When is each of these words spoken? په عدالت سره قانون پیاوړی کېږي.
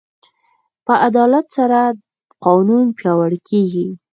په 0.85 0.93
عدالت 1.07 1.45
سره 1.57 1.79
قانون 2.45 2.85
پیاوړی 2.97 3.39
کېږي. 3.49 3.87